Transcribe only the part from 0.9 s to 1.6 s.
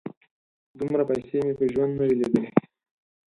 پيسې مې